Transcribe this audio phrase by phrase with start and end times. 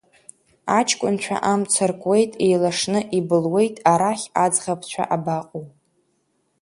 [0.77, 5.65] Аҷкәынцәа амца ркуеит, еилашны ибылуеит, арахь аӡӷабцәа абаҟоу.